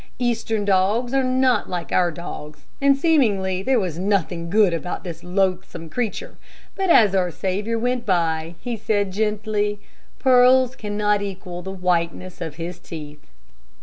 [0.17, 5.23] Eastern dogs are not like our dogs, and seemingly there was nothing good about this
[5.23, 6.37] loathsome creature,
[6.75, 9.79] but as our Saviour went by, he said, gently,
[10.17, 13.27] 'Pearls cannot equal the whiteness of his teeth.'"